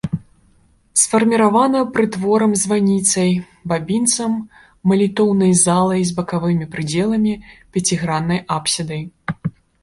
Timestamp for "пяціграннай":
7.77-8.39